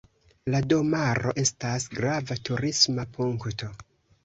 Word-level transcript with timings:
La 0.53 0.61
domaro 0.71 1.33
estas 1.43 1.87
grava 1.97 2.39
turisma 2.51 3.09
punkto. 3.21 3.73